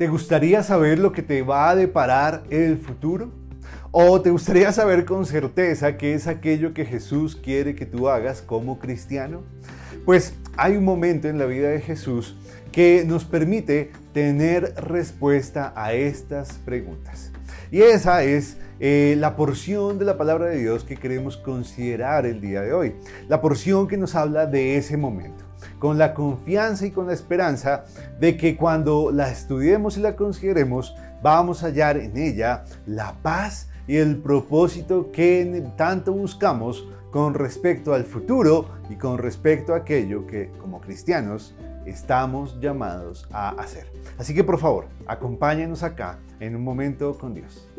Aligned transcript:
¿Te 0.00 0.08
gustaría 0.08 0.62
saber 0.62 0.98
lo 0.98 1.12
que 1.12 1.20
te 1.20 1.42
va 1.42 1.68
a 1.68 1.76
deparar 1.76 2.44
el 2.48 2.78
futuro? 2.78 3.30
¿O 3.90 4.22
te 4.22 4.30
gustaría 4.30 4.72
saber 4.72 5.04
con 5.04 5.26
certeza 5.26 5.98
qué 5.98 6.14
es 6.14 6.26
aquello 6.26 6.72
que 6.72 6.86
Jesús 6.86 7.36
quiere 7.36 7.74
que 7.74 7.84
tú 7.84 8.08
hagas 8.08 8.40
como 8.40 8.78
cristiano? 8.78 9.42
Pues 10.06 10.32
hay 10.56 10.78
un 10.78 10.86
momento 10.86 11.28
en 11.28 11.38
la 11.38 11.44
vida 11.44 11.68
de 11.68 11.82
Jesús 11.82 12.34
que 12.72 13.04
nos 13.06 13.26
permite 13.26 13.90
tener 14.14 14.72
respuesta 14.76 15.74
a 15.76 15.92
estas 15.92 16.52
preguntas. 16.64 17.30
Y 17.70 17.82
esa 17.82 18.24
es 18.24 18.56
eh, 18.78 19.16
la 19.18 19.36
porción 19.36 19.98
de 19.98 20.06
la 20.06 20.16
palabra 20.16 20.46
de 20.46 20.60
Dios 20.60 20.82
que 20.82 20.96
queremos 20.96 21.36
considerar 21.36 22.24
el 22.24 22.40
día 22.40 22.62
de 22.62 22.72
hoy. 22.72 22.94
La 23.28 23.42
porción 23.42 23.86
que 23.86 23.98
nos 23.98 24.14
habla 24.14 24.46
de 24.46 24.78
ese 24.78 24.96
momento 24.96 25.49
con 25.78 25.98
la 25.98 26.14
confianza 26.14 26.86
y 26.86 26.90
con 26.90 27.06
la 27.06 27.12
esperanza 27.12 27.84
de 28.18 28.36
que 28.36 28.56
cuando 28.56 29.10
la 29.10 29.30
estudiemos 29.30 29.96
y 29.96 30.00
la 30.00 30.16
consideremos, 30.16 30.94
vamos 31.22 31.62
a 31.62 31.66
hallar 31.66 31.96
en 31.96 32.16
ella 32.16 32.64
la 32.86 33.14
paz 33.22 33.68
y 33.86 33.96
el 33.96 34.18
propósito 34.18 35.10
que 35.10 35.64
tanto 35.76 36.12
buscamos 36.12 36.86
con 37.10 37.34
respecto 37.34 37.92
al 37.92 38.04
futuro 38.04 38.68
y 38.88 38.94
con 38.94 39.18
respecto 39.18 39.74
a 39.74 39.78
aquello 39.78 40.26
que 40.26 40.50
como 40.60 40.80
cristianos 40.80 41.54
estamos 41.86 42.60
llamados 42.60 43.26
a 43.32 43.50
hacer. 43.50 43.90
Así 44.18 44.34
que 44.34 44.44
por 44.44 44.58
favor, 44.58 44.86
acompáñenos 45.06 45.82
acá 45.82 46.18
en 46.38 46.54
un 46.54 46.62
momento 46.62 47.18
con 47.18 47.34
Dios. 47.34 47.69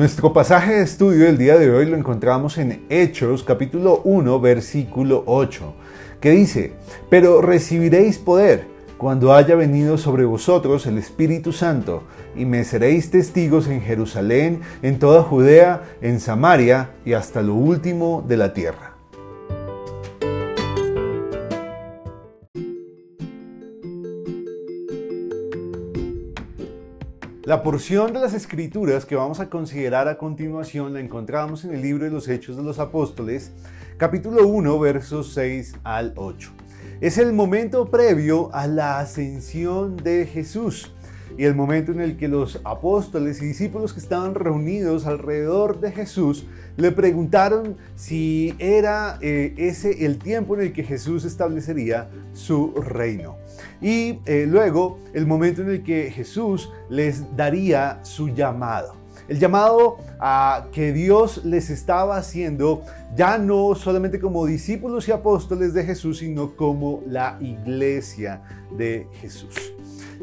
Nuestro 0.00 0.32
pasaje 0.32 0.76
de 0.76 0.82
estudio 0.82 1.26
del 1.26 1.36
día 1.36 1.58
de 1.58 1.70
hoy 1.70 1.84
lo 1.84 1.94
encontramos 1.94 2.56
en 2.56 2.86
Hechos 2.88 3.42
capítulo 3.42 4.00
1 4.04 4.40
versículo 4.40 5.24
8, 5.26 5.74
que 6.22 6.30
dice, 6.30 6.72
pero 7.10 7.42
recibiréis 7.42 8.16
poder 8.16 8.64
cuando 8.96 9.34
haya 9.34 9.56
venido 9.56 9.98
sobre 9.98 10.24
vosotros 10.24 10.86
el 10.86 10.96
Espíritu 10.96 11.52
Santo, 11.52 12.04
y 12.34 12.46
me 12.46 12.64
seréis 12.64 13.10
testigos 13.10 13.68
en 13.68 13.82
Jerusalén, 13.82 14.62
en 14.80 14.98
toda 14.98 15.22
Judea, 15.22 15.82
en 16.00 16.18
Samaria 16.18 16.92
y 17.04 17.12
hasta 17.12 17.42
lo 17.42 17.52
último 17.52 18.24
de 18.26 18.38
la 18.38 18.54
tierra. 18.54 18.89
La 27.50 27.64
porción 27.64 28.12
de 28.12 28.20
las 28.20 28.32
escrituras 28.32 29.04
que 29.04 29.16
vamos 29.16 29.40
a 29.40 29.50
considerar 29.50 30.06
a 30.06 30.18
continuación 30.18 30.92
la 30.92 31.00
encontramos 31.00 31.64
en 31.64 31.74
el 31.74 31.82
libro 31.82 32.04
de 32.04 32.10
los 32.12 32.28
Hechos 32.28 32.56
de 32.56 32.62
los 32.62 32.78
Apóstoles, 32.78 33.50
capítulo 33.96 34.46
1, 34.46 34.78
versos 34.78 35.32
6 35.34 35.74
al 35.82 36.12
8. 36.14 36.52
Es 37.00 37.18
el 37.18 37.32
momento 37.32 37.90
previo 37.90 38.54
a 38.54 38.68
la 38.68 39.00
ascensión 39.00 39.96
de 39.96 40.26
Jesús 40.26 40.94
y 41.36 41.44
el 41.44 41.54
momento 41.54 41.92
en 41.92 42.00
el 42.00 42.16
que 42.16 42.28
los 42.28 42.60
apóstoles 42.64 43.40
y 43.42 43.46
discípulos 43.46 43.92
que 43.92 44.00
estaban 44.00 44.34
reunidos 44.34 45.06
alrededor 45.06 45.80
de 45.80 45.92
Jesús 45.92 46.46
le 46.76 46.92
preguntaron 46.92 47.76
si 47.96 48.54
era 48.58 49.18
eh, 49.20 49.54
ese 49.56 50.04
el 50.04 50.18
tiempo 50.18 50.54
en 50.54 50.62
el 50.62 50.72
que 50.72 50.84
Jesús 50.84 51.24
establecería 51.24 52.08
su 52.32 52.72
reino. 52.74 53.36
Y 53.80 54.18
eh, 54.26 54.46
luego 54.48 54.98
el 55.12 55.26
momento 55.26 55.62
en 55.62 55.70
el 55.70 55.82
que 55.82 56.10
Jesús 56.10 56.70
les 56.88 57.36
daría 57.36 58.00
su 58.02 58.28
llamado. 58.28 58.94
El 59.28 59.38
llamado 59.38 59.98
a 60.18 60.66
que 60.72 60.92
Dios 60.92 61.44
les 61.44 61.70
estaba 61.70 62.16
haciendo 62.16 62.82
ya 63.14 63.38
no 63.38 63.74
solamente 63.74 64.18
como 64.18 64.44
discípulos 64.44 65.06
y 65.08 65.12
apóstoles 65.12 65.72
de 65.72 65.84
Jesús, 65.84 66.18
sino 66.18 66.56
como 66.56 67.02
la 67.06 67.38
iglesia 67.40 68.42
de 68.76 69.06
Jesús. 69.20 69.72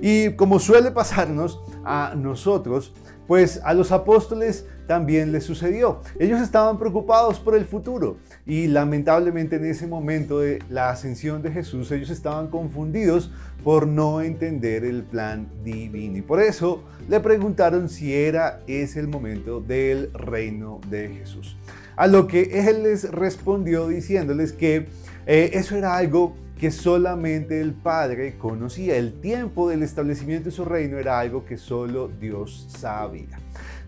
Y 0.02 0.31
como 0.31 0.59
suele 0.59 0.91
pasarnos 0.91 1.62
a 1.84 2.13
nosotros, 2.16 2.94
pues 3.28 3.59
a 3.63 3.74
los 3.74 3.91
apóstoles 3.91 4.66
también 4.88 5.31
les 5.31 5.44
sucedió. 5.44 6.02
Ellos 6.18 6.41
estaban 6.41 6.80
preocupados 6.80 7.40
por 7.40 7.56
el 7.56 7.66
futuro 7.66 8.18
y 8.46 8.68
lamentablemente 8.68 9.57
en 9.57 9.66
ese 9.66 9.86
momento 9.86 10.40
de 10.40 10.63
la 10.69 10.90
ascensión 10.90 11.41
de 11.41 11.52
Jesús 11.52 11.91
ellos 11.91 12.09
estaban 12.09 12.47
confundidos 12.47 13.31
por 13.63 13.86
no 13.86 14.22
entender 14.22 14.86
el 14.86 15.03
plan 15.03 15.50
divino. 15.63 16.18
Y 16.18 16.22
por 16.22 16.41
eso 16.41 16.84
le 17.09 17.19
preguntaron 17.19 17.90
si 17.90 18.13
era 18.13 18.62
ese 18.66 19.02
el 19.02 19.09
momento 19.09 19.59
del 19.59 20.12
reino 20.13 20.80
de 20.90 21.09
Jesús. 21.09 21.57
A 21.97 22.07
lo 22.07 22.28
que 22.28 22.44
él 22.68 22.84
les 22.84 23.12
respondió 23.12 23.88
diciéndoles 23.88 24.53
que 24.53 24.88
eh, 25.25 25.52
eso 25.53 25.75
era 25.75 25.97
algo 25.97 26.36
que 26.57 26.72
solamente 26.72 27.62
el 27.62 27.73
Padre 27.73 28.38
conocía. 28.38 28.97
El 28.97 29.19
tiempo 29.22 29.69
del 29.69 29.84
establecimiento 29.84 30.45
de 30.45 30.56
su 30.56 30.66
reino 30.66 30.97
era 30.97 31.19
algo 31.19 31.45
que 31.45 31.57
solo 31.57 32.07
Dios 32.07 32.68
sabía. 32.78 33.40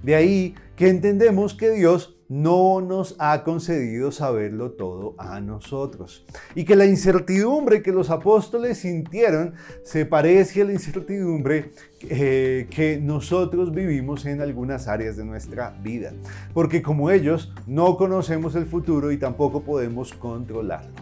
De 0.04 0.16
ahí 0.16 0.56
que 0.76 0.90
entendemos 0.90 1.54
que 1.54 1.72
Dios 1.72 2.16
no 2.30 2.80
nos 2.80 3.16
ha 3.18 3.44
concedido 3.44 4.12
saberlo 4.12 4.72
todo 4.72 5.16
a 5.18 5.42
nosotros. 5.42 6.26
Y 6.54 6.64
que 6.64 6.76
la 6.76 6.86
incertidumbre 6.86 7.82
que 7.82 7.92
los 7.92 8.12
apóstoles 8.12 8.78
sintieron 8.78 9.56
se 9.84 10.06
parece 10.06 10.62
a 10.62 10.66
la 10.66 10.74
incertidumbre 10.74 11.72
eh, 12.02 12.68
que 12.70 13.00
nosotros 13.02 13.74
vivimos 13.74 14.26
en 14.28 14.42
algunas 14.42 14.88
áreas 14.88 15.18
de 15.18 15.26
nuestra 15.26 15.72
vida. 15.82 16.14
Porque 16.54 16.84
como 16.84 17.10
ellos 17.10 17.52
no 17.66 17.98
conocemos 17.98 18.56
el 18.56 18.68
futuro 18.68 19.12
y 19.12 19.18
tampoco 19.18 19.62
podemos 19.62 20.14
controlarlo. 20.14 20.99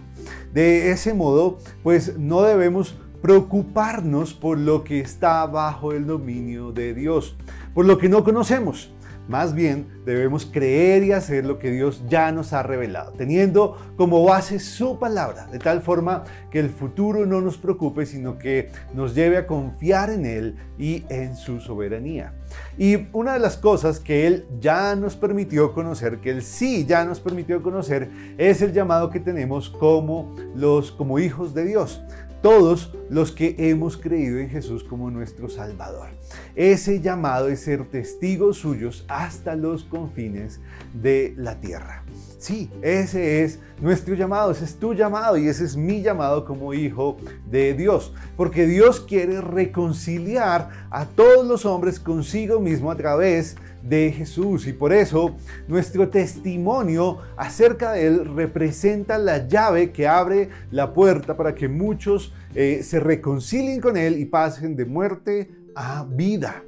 De 0.58 0.90
ese 0.90 1.14
modo, 1.14 1.60
pues 1.84 2.18
no 2.18 2.42
debemos 2.42 2.96
preocuparnos 3.22 4.34
por 4.34 4.58
lo 4.58 4.84
que 4.84 5.00
está 5.00 5.46
bajo 5.46 5.92
el 5.92 6.08
dominio 6.08 6.72
de 6.72 6.96
Dios, 6.96 7.38
por 7.76 7.86
lo 7.86 8.00
que 8.00 8.10
no 8.10 8.24
conocemos. 8.24 8.92
Más 9.28 9.54
bien 9.54 9.88
debemos 10.06 10.46
creer 10.46 11.04
y 11.04 11.12
hacer 11.12 11.46
lo 11.46 11.60
que 11.60 11.72
Dios 11.72 12.04
ya 12.08 12.32
nos 12.32 12.54
ha 12.54 12.64
revelado, 12.64 13.12
teniendo 13.14 13.78
como 13.98 14.24
base 14.24 14.60
su 14.60 15.00
palabra, 15.00 15.48
de 15.48 15.60
tal 15.60 15.82
forma 15.82 16.24
que 16.50 16.60
el 16.60 16.70
futuro 16.70 17.26
no 17.26 17.42
nos 17.42 17.58
preocupe, 17.58 18.06
sino 18.06 18.38
que 18.38 18.70
nos 18.94 19.14
lleve 19.14 19.38
a 19.38 19.48
confiar 19.48 20.10
en 20.10 20.26
Él 20.26 20.56
y 20.78 21.04
en 21.10 21.36
su 21.36 21.60
soberanía. 21.60 22.34
Y 22.78 23.08
una 23.12 23.34
de 23.34 23.40
las 23.40 23.58
cosas 23.58 24.00
que 24.00 24.28
Él 24.28 24.46
ya 24.62 24.96
nos 24.96 25.16
permitió 25.16 25.74
conocer, 25.74 26.20
que 26.20 26.32
Él 26.32 26.42
sí 26.42 26.86
ya 26.86 27.04
nos 27.04 27.20
permitió 27.20 27.62
conocer, 27.62 28.10
es 28.38 28.62
el 28.62 28.72
llamado 28.72 29.10
que 29.10 29.20
tenemos 29.20 29.70
como 29.70 30.36
los 30.56 30.92
como 30.92 31.20
hijos 31.20 31.54
de 31.54 31.66
Dios 31.66 32.02
todos 32.42 32.94
los 33.10 33.32
que 33.32 33.56
hemos 33.58 33.98
creído 33.98 34.40
en 34.40 34.50
Jesús 34.50 34.84
como 34.84 35.10
nuestro 35.12 35.50
Salvador. 35.50 36.10
Ese 36.56 37.02
llamado 37.02 37.48
es 37.48 37.62
ser 37.62 37.86
testigos 37.90 38.58
suyos 38.58 39.06
hasta 39.08 39.56
los 39.56 39.84
confines 39.84 40.60
de 40.94 41.34
la 41.38 41.60
tierra. 41.60 42.04
Sí, 42.40 42.70
ese 42.82 43.44
es 43.44 43.60
nuestro 43.82 44.14
llamado, 44.14 44.52
ese 44.52 44.66
es 44.66 44.76
tu 44.76 44.94
llamado 44.94 45.38
y 45.38 45.48
ese 45.48 45.64
es 45.66 45.76
mi 45.76 46.02
llamado 46.02 46.46
como 46.46 46.74
hijo 46.74 47.18
de 47.50 47.74
Dios. 47.74 48.14
Porque 48.36 48.68
Dios 48.68 49.00
quiere 49.00 49.42
reconciliar 49.42 50.70
a 50.92 51.06
todos 51.06 51.46
los 51.46 51.66
hombres 51.66 52.00
consigo 52.00 52.60
mismo 52.60 52.92
a 52.92 52.96
través 52.96 53.56
de 53.82 54.12
Jesús. 54.12 54.68
Y 54.68 54.74
por 54.74 54.94
eso 54.94 55.36
nuestro 55.68 56.10
testimonio 56.10 57.20
acerca 57.36 57.94
de 57.94 58.08
Él 58.08 58.36
representa 58.36 59.18
la 59.18 59.48
llave 59.48 59.92
que 59.92 60.08
abre 60.08 60.50
la 60.72 60.94
puerta 60.94 61.38
para 61.38 61.56
que 61.56 61.68
muchos 61.68 62.34
eh, 62.60 62.82
se 62.82 63.00
reconcilien 63.00 63.80
con 63.80 63.98
Él 63.98 64.18
y 64.18 64.26
pasen 64.26 64.76
de 64.76 64.84
muerte 64.84 65.52
a 65.76 66.04
vida. 66.10 66.64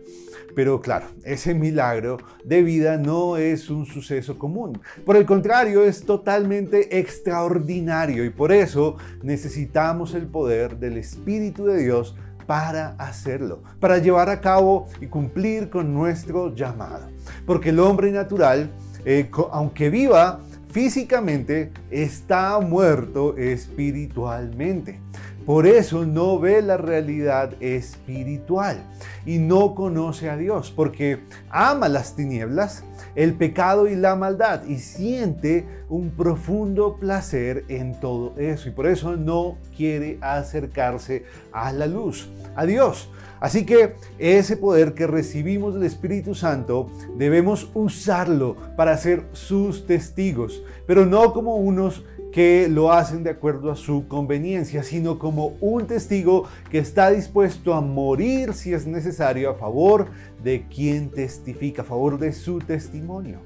Pero 0.55 0.81
claro, 0.81 1.07
ese 1.23 1.55
milagro 1.55 2.17
de 2.43 2.61
vida 2.61 2.97
no 2.97 3.37
es 3.37 3.71
un 3.71 3.87
suceso 3.87 4.37
común. 4.37 4.79
Por 5.03 5.15
el 5.15 5.25
contrario, 5.25 5.83
es 5.83 6.03
totalmente 6.03 6.99
extraordinario 6.99 8.23
y 8.23 8.29
por 8.29 8.51
eso 8.51 8.97
necesitamos 9.23 10.13
el 10.13 10.27
poder 10.27 10.77
del 10.77 10.95
Espíritu 10.95 11.65
de 11.65 11.81
Dios 11.81 12.15
para 12.45 12.89
hacerlo, 12.99 13.63
para 13.79 13.97
llevar 13.97 14.29
a 14.29 14.41
cabo 14.41 14.87
y 15.01 15.07
cumplir 15.07 15.71
con 15.71 15.91
nuestro 15.91 16.53
llamado. 16.53 17.07
Porque 17.47 17.69
el 17.69 17.79
hombre 17.79 18.11
natural, 18.11 18.69
eh, 19.05 19.27
aunque 19.51 19.89
viva 19.89 20.39
físicamente, 20.69 21.71
está 21.89 22.59
muerto 22.59 23.35
espiritualmente. 23.37 24.99
Por 25.45 25.65
eso 25.65 26.05
no 26.05 26.39
ve 26.39 26.61
la 26.61 26.77
realidad 26.77 27.53
espiritual 27.59 28.83
y 29.25 29.39
no 29.39 29.73
conoce 29.73 30.29
a 30.29 30.37
Dios, 30.37 30.71
porque 30.75 31.19
ama 31.49 31.89
las 31.89 32.15
tinieblas, 32.15 32.83
el 33.15 33.33
pecado 33.33 33.87
y 33.87 33.95
la 33.95 34.15
maldad 34.15 34.63
y 34.65 34.77
siente 34.77 35.65
un 35.89 36.11
profundo 36.11 36.97
placer 36.99 37.65
en 37.67 37.99
todo 37.99 38.33
eso 38.37 38.69
y 38.69 38.71
por 38.71 38.85
eso 38.85 39.17
no 39.17 39.57
quiere 39.75 40.19
acercarse 40.21 41.23
a 41.51 41.73
la 41.73 41.87
luz, 41.87 42.29
a 42.55 42.65
Dios. 42.65 43.09
Así 43.39 43.65
que 43.65 43.95
ese 44.17 44.57
poder 44.57 44.93
que 44.93 45.07
recibimos 45.07 45.73
del 45.73 45.83
Espíritu 45.83 46.35
Santo 46.35 46.89
debemos 47.17 47.69
usarlo 47.73 48.57
para 48.75 48.97
ser 48.97 49.25
sus 49.31 49.85
testigos, 49.85 50.61
pero 50.85 51.05
no 51.05 51.33
como 51.33 51.55
unos 51.55 52.03
que 52.31 52.67
lo 52.69 52.91
hacen 52.91 53.23
de 53.23 53.31
acuerdo 53.31 53.71
a 53.71 53.75
su 53.75 54.07
conveniencia, 54.07 54.83
sino 54.83 55.17
como 55.17 55.57
un 55.61 55.87
testigo 55.87 56.45
que 56.69 56.79
está 56.79 57.11
dispuesto 57.11 57.73
a 57.73 57.81
morir 57.81 58.53
si 58.53 58.73
es 58.73 58.85
necesario 58.85 59.49
a 59.49 59.55
favor 59.55 60.07
de 60.43 60.65
quien 60.67 61.09
testifica, 61.09 61.81
a 61.81 61.85
favor 61.85 62.19
de 62.19 62.33
su 62.33 62.59
testimonio. 62.59 63.39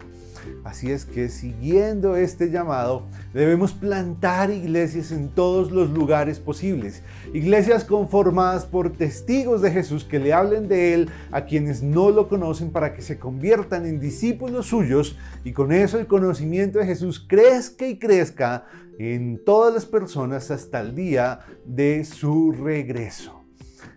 Así 0.64 0.92
es 0.92 1.06
que 1.06 1.30
siguiendo 1.30 2.16
este 2.16 2.50
llamado, 2.50 3.04
debemos 3.34 3.74
plantar 3.74 4.52
iglesias 4.52 5.12
en 5.12 5.30
todos 5.30 5.72
los 5.72 5.90
lugares 5.90 6.40
posibles. 6.40 7.04
Iglesias 7.34 7.84
conformadas 7.84 8.66
por 8.66 8.92
testigos 8.92 9.62
de 9.62 9.72
Jesús 9.72 10.04
que 10.04 10.20
le 10.20 10.34
hablen 10.34 10.68
de 10.68 10.94
Él 10.94 11.10
a 11.32 11.46
quienes 11.46 11.84
no 11.84 12.12
lo 12.12 12.28
conocen 12.30 12.72
para 12.72 12.94
que 12.94 13.02
se 13.02 13.20
conviertan 13.20 13.86
en 13.86 14.00
discípulos 14.00 14.68
suyos 14.68 15.18
y 15.44 15.52
con 15.52 15.72
eso 15.72 16.00
el 16.00 16.08
conocimiento 16.08 16.80
de 16.80 16.86
Jesús 16.86 17.24
crezca 17.28 17.88
y 17.88 18.00
crezca 18.00 18.66
en 19.00 19.44
todas 19.44 19.74
las 19.74 19.86
personas 19.86 20.52
hasta 20.52 20.80
el 20.80 20.96
día 20.96 21.40
de 21.66 22.06
su 22.06 22.52
regreso. 22.52 23.43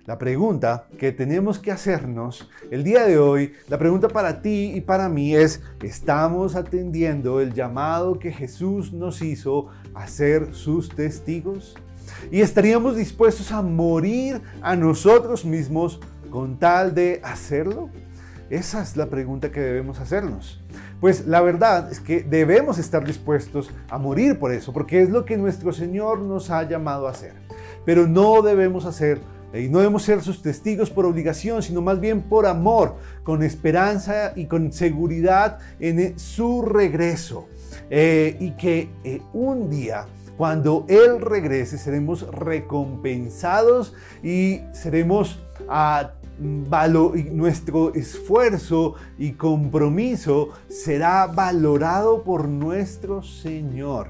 La 0.06 0.18
pregunta 0.18 0.86
que 1.00 1.10
tenemos 1.10 1.58
que 1.58 1.72
hacernos 1.72 2.48
el 2.70 2.84
día 2.84 3.04
de 3.04 3.18
hoy, 3.18 3.54
la 3.66 3.76
pregunta 3.76 4.06
para 4.06 4.40
ti 4.40 4.70
y 4.72 4.80
para 4.80 5.08
mí 5.08 5.34
es, 5.34 5.60
¿estamos 5.82 6.54
atendiendo 6.54 7.40
el 7.40 7.52
llamado 7.52 8.20
que 8.20 8.30
Jesús 8.30 8.92
nos 8.92 9.20
hizo 9.20 9.66
a 9.94 10.06
ser 10.06 10.54
sus 10.54 10.90
testigos? 10.90 11.74
¿Y 12.30 12.40
estaríamos 12.40 12.94
dispuestos 12.94 13.50
a 13.50 13.62
morir 13.62 14.40
a 14.62 14.76
nosotros 14.76 15.44
mismos 15.44 15.98
con 16.30 16.56
tal 16.56 16.94
de 16.94 17.20
hacerlo? 17.24 17.90
Esa 18.48 18.82
es 18.82 18.96
la 18.96 19.06
pregunta 19.06 19.50
que 19.50 19.58
debemos 19.58 19.98
hacernos. 19.98 20.62
Pues 21.00 21.26
la 21.26 21.40
verdad 21.40 21.90
es 21.90 21.98
que 21.98 22.22
debemos 22.22 22.78
estar 22.78 23.04
dispuestos 23.04 23.72
a 23.90 23.98
morir 23.98 24.38
por 24.38 24.52
eso, 24.52 24.72
porque 24.72 25.02
es 25.02 25.10
lo 25.10 25.24
que 25.24 25.36
nuestro 25.36 25.72
Señor 25.72 26.20
nos 26.20 26.50
ha 26.50 26.62
llamado 26.62 27.08
a 27.08 27.10
hacer. 27.10 27.34
Pero 27.84 28.06
no 28.06 28.42
debemos 28.42 28.84
hacer 28.84 29.20
y 29.54 29.68
no 29.68 29.78
debemos 29.78 30.02
ser 30.02 30.22
sus 30.22 30.42
testigos 30.42 30.90
por 30.90 31.06
obligación, 31.06 31.62
sino 31.62 31.80
más 31.80 32.00
bien 32.00 32.22
por 32.22 32.46
amor, 32.46 32.96
con 33.22 33.42
esperanza 33.42 34.32
y 34.36 34.46
con 34.46 34.72
seguridad 34.72 35.58
en 35.80 36.18
su 36.18 36.62
regreso. 36.62 37.48
Eh, 37.90 38.36
y 38.40 38.52
que 38.52 38.90
eh, 39.04 39.20
un 39.32 39.70
día, 39.70 40.06
cuando 40.36 40.84
Él 40.88 41.20
regrese, 41.20 41.78
seremos 41.78 42.26
recompensados 42.30 43.94
y 44.22 44.60
seremos 44.72 45.38
a 45.68 46.12
nuestro 46.38 47.94
esfuerzo 47.94 48.94
y 49.18 49.32
compromiso 49.32 50.50
será 50.68 51.26
valorado 51.26 52.24
por 52.24 52.46
nuestro 52.46 53.22
Señor 53.22 54.08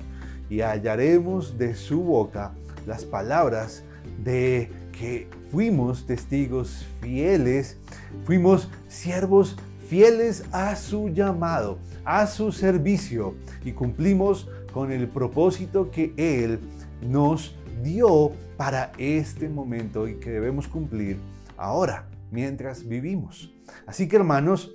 y 0.51 0.61
hallaremos 0.61 1.57
de 1.57 1.75
su 1.75 2.03
boca 2.03 2.53
las 2.85 3.05
palabras 3.05 3.85
de 4.23 4.71
que 4.99 5.29
fuimos 5.51 6.07
testigos 6.07 6.87
fieles, 7.01 7.79
fuimos 8.25 8.71
siervos 8.89 9.57
fieles 9.89 10.45
a 10.53 10.75
su 10.75 11.11
llamado, 11.11 11.79
a 12.05 12.27
su 12.27 12.51
servicio 12.51 13.35
y 13.65 13.73
cumplimos 13.73 14.49
con 14.73 14.91
el 14.91 15.09
propósito 15.09 15.91
que 15.91 16.13
Él 16.17 16.59
nos 17.03 17.57
dio 17.83 18.33
para 18.57 18.93
este 18.99 19.49
momento 19.49 20.09
y 20.09 20.15
que 20.15 20.31
debemos 20.31 20.67
cumplir 20.67 21.19
ahora, 21.57 22.09
mientras 22.31 22.87
vivimos. 22.87 23.55
Así 23.87 24.09
que 24.09 24.17
hermanos, 24.17 24.75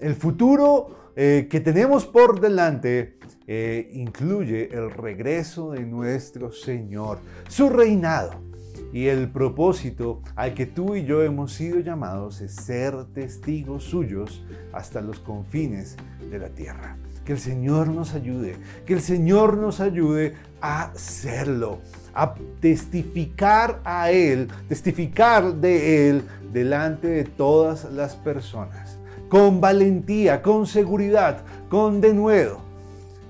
el 0.00 0.14
futuro 0.14 1.12
eh, 1.14 1.46
que 1.50 1.60
tenemos 1.60 2.06
por 2.06 2.40
delante 2.40 3.18
eh, 3.46 3.90
incluye 3.92 4.74
el 4.74 4.90
regreso 4.90 5.72
de 5.72 5.80
nuestro 5.80 6.50
Señor, 6.50 7.18
su 7.48 7.68
reinado 7.68 8.53
y 8.92 9.08
el 9.08 9.28
propósito 9.28 10.22
al 10.36 10.54
que 10.54 10.66
tú 10.66 10.94
y 10.94 11.04
yo 11.04 11.22
hemos 11.22 11.52
sido 11.52 11.80
llamados 11.80 12.40
es 12.40 12.54
ser 12.54 13.04
testigos 13.06 13.84
suyos 13.84 14.44
hasta 14.72 15.00
los 15.00 15.18
confines 15.18 15.96
de 16.30 16.38
la 16.38 16.48
tierra. 16.48 16.96
Que 17.24 17.32
el 17.32 17.38
Señor 17.38 17.88
nos 17.88 18.14
ayude, 18.14 18.56
que 18.86 18.92
el 18.92 19.00
Señor 19.00 19.56
nos 19.56 19.80
ayude 19.80 20.34
a 20.60 20.84
hacerlo, 20.84 21.78
a 22.14 22.34
testificar 22.60 23.80
a 23.84 24.10
Él, 24.10 24.48
testificar 24.68 25.54
de 25.54 26.10
Él 26.10 26.22
delante 26.52 27.08
de 27.08 27.24
todas 27.24 27.90
las 27.92 28.14
personas, 28.14 28.98
con 29.28 29.60
valentía, 29.60 30.42
con 30.42 30.66
seguridad, 30.66 31.42
con 31.70 32.00
denuedo, 32.02 32.60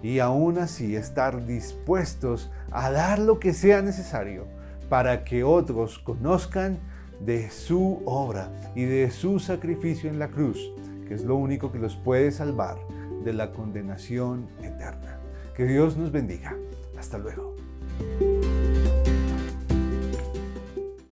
y 0.02 0.18
aún 0.18 0.58
así 0.58 0.96
estar 0.96 1.46
dispuestos 1.46 2.50
a 2.72 2.90
dar 2.90 3.20
lo 3.20 3.38
que 3.38 3.54
sea 3.54 3.80
necesario 3.80 4.44
para 4.88 5.24
que 5.24 5.44
otros 5.44 5.98
conozcan 5.98 6.78
de 7.20 7.50
su 7.50 8.02
obra 8.04 8.50
y 8.74 8.84
de 8.84 9.10
su 9.10 9.38
sacrificio 9.38 10.10
en 10.10 10.18
la 10.18 10.28
cruz, 10.28 10.58
que 11.06 11.14
es 11.14 11.24
lo 11.24 11.36
único 11.36 11.72
que 11.72 11.78
los 11.78 11.96
puede 11.96 12.30
salvar 12.30 12.76
de 13.24 13.32
la 13.32 13.50
condenación 13.52 14.48
eterna. 14.62 15.18
Que 15.56 15.64
Dios 15.64 15.96
nos 15.96 16.10
bendiga. 16.10 16.56
Hasta 16.98 17.18
luego. 17.18 17.54